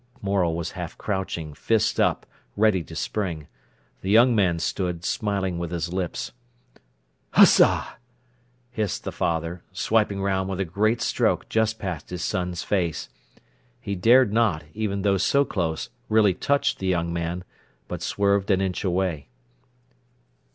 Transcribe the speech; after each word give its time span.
Morel 0.19 0.55
was 0.55 0.71
half 0.71 0.97
crouching, 0.97 1.53
fists 1.53 1.99
up, 1.99 2.25
ready 2.57 2.83
to 2.85 2.95
spring. 2.95 3.45
The 4.01 4.09
young 4.09 4.33
man 4.33 4.57
stood, 4.57 5.05
smiling 5.05 5.59
with 5.59 5.69
his 5.69 5.93
lips. 5.93 6.31
"Ussha!" 7.35 7.85
hissed 8.71 9.03
the 9.03 9.11
father, 9.11 9.61
swiping 9.71 10.19
round 10.19 10.49
with 10.49 10.59
a 10.59 10.65
great 10.65 11.03
stroke 11.03 11.47
just 11.49 11.77
past 11.77 12.09
his 12.09 12.23
son's 12.23 12.63
face. 12.63 13.09
He 13.79 13.93
dared 13.93 14.33
not, 14.33 14.63
even 14.73 15.03
though 15.03 15.17
so 15.17 15.45
close, 15.45 15.91
really 16.09 16.33
touch 16.33 16.77
the 16.77 16.87
young 16.87 17.13
man, 17.13 17.43
but 17.87 18.01
swerved 18.01 18.49
an 18.49 18.59
inch 18.59 18.83
away. 18.83 19.29